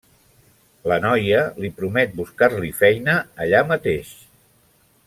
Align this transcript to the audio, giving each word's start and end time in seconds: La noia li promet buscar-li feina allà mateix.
La 0.91 0.97
noia 1.03 1.43
li 1.65 1.71
promet 1.81 2.17
buscar-li 2.23 2.73
feina 2.81 3.21
allà 3.47 3.65
mateix. 3.75 4.15